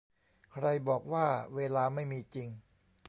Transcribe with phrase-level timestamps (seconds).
[0.51, 2.49] ใครบอกว่าเวลาไม่มีจริง